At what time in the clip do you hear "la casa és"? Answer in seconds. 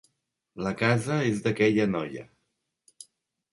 0.67-1.45